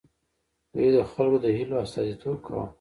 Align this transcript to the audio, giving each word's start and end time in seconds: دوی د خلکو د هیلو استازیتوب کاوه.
دوی 0.73 0.89
د 0.95 0.97
خلکو 1.11 1.37
د 1.43 1.47
هیلو 1.57 1.75
استازیتوب 1.83 2.37
کاوه. 2.45 2.65